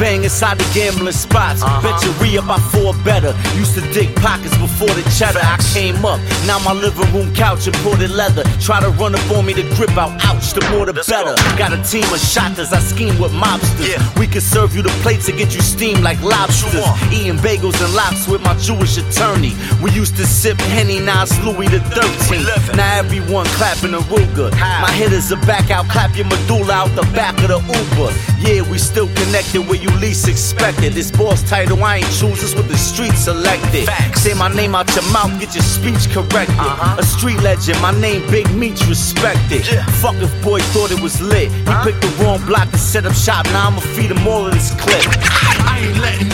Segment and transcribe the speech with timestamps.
[0.00, 1.60] bang inside the gambling spots.
[1.84, 3.36] Bet you up, I four better.
[3.54, 5.44] Used to dig pockets before the cheddar.
[5.44, 6.18] I came up,
[6.48, 8.42] now my living room couch imported leather.
[8.58, 10.16] Try to run up on me, to grip out.
[10.24, 11.36] Ouch, the more the better.
[11.60, 14.18] Got a team of shotters, I scheme with mobsters.
[14.18, 16.74] We can serve you the plates and get you steamed like lobsters.
[17.12, 19.52] Eating bagels and lops with my Jewish attorney.
[19.82, 22.74] We used to sip Henny, now it's Louis the 13th.
[22.74, 24.50] Now everyone clapping a Ruger.
[24.80, 28.10] My hitters are back out, clap your medulla out the back of the Uber.
[28.40, 30.92] Yeah, we still connected where you least expected.
[30.92, 33.88] This boss title, I ain't choose, this what the streets selected.
[34.16, 36.58] Say my name out your mouth, get your speech corrected.
[36.58, 36.96] Uh-huh.
[36.98, 39.64] A street legend, my name Big Meech, respected.
[40.00, 41.50] Fuck if boy thought it was lit.
[41.50, 44.52] He picked the wrong block to set up shop, now I'ma feed him all of
[44.52, 45.04] this clip.
[45.66, 46.29] I ain't letting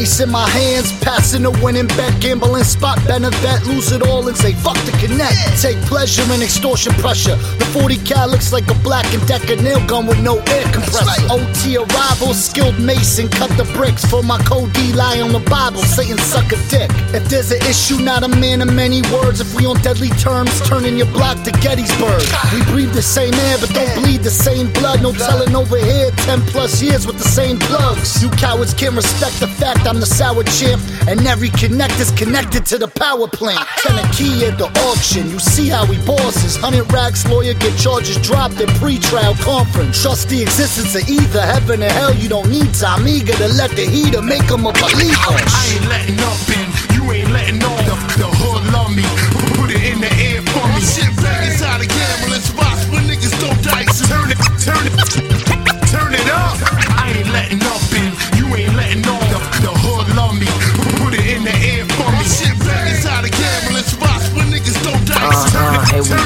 [0.00, 4.34] Dice in my hands, passing a winning bet, gambling spot, benefit, lose it all and
[4.34, 5.36] say fuck the connect.
[5.60, 7.36] Take pleasure in extortion pressure.
[7.36, 11.20] The 40 cal looks like a black and decker nail gun with no air compressor.
[11.28, 15.82] OT arrival, skilled mason, cut the bricks for my code D lie on the Bible,
[15.82, 16.88] Satan suck a dick.
[17.12, 19.42] If there's an issue, not a man of many words.
[19.42, 22.24] If we on deadly terms, turning your block to Gettysburg.
[22.54, 25.02] We breathe the same air, but don't bleed the same blood.
[25.02, 28.22] No telling over here, 10 plus years with the same plugs.
[28.22, 32.78] You cowards can't respect the fact I'm the sour champ, and every connector's connected to
[32.78, 33.66] the power plant.
[33.82, 36.54] Ten a key at the auction, you see how we bosses.
[36.54, 40.00] Hundred racks lawyer get charges dropped at pre-trial conference.
[40.00, 42.14] Trust the existence of either heaven or hell.
[42.14, 45.34] You don't need time eager to let the heater make them a believer.
[45.34, 47.49] I ain't letting up and you ain't letting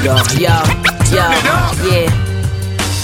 [0.05, 1.75] Yo, yo, up.
[1.81, 2.05] yeah.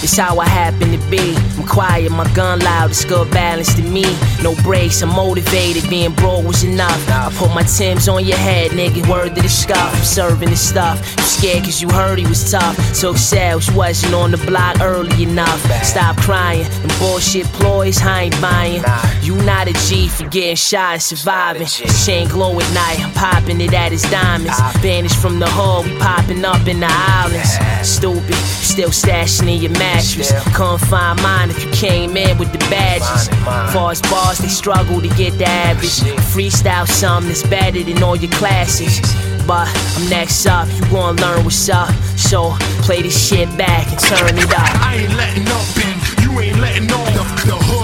[0.04, 1.51] It's how I happen to be.
[1.72, 4.04] Quiet, my gun loud, it's good balance to me.
[4.44, 7.10] No breaks, I'm motivated, being broke was enough.
[7.10, 9.96] I put my Tim's on your head, nigga, word to the scuff.
[9.96, 11.00] I'm serving the stuff.
[11.18, 12.76] You scared cause you heard he was tough.
[13.00, 15.62] Took sales, wasn't on the block early enough.
[15.82, 18.84] Stop crying, and bullshit ploys, I ain't buying.
[19.22, 21.68] You not a G for getting shot and surviving.
[21.68, 24.60] Chain glow at night, I'm popping it at his diamonds.
[24.82, 27.58] Banished from the hood, we popping up in the islands.
[27.88, 30.34] Stupid, still stashing in your mattress.
[30.54, 33.28] Couldn't find mine if you came in with the badges.
[33.74, 36.00] Far as bars, they struggle to get the average.
[36.34, 39.00] Freestyle something that's better than all your classes.
[39.48, 39.68] But
[39.98, 41.90] I'm next up, you gon' learn what's up.
[42.16, 42.56] So
[42.86, 44.70] play this shit back and turn it up.
[44.86, 46.88] I ain't letting up and you ain't letting.
[46.88, 47.81] The, the hood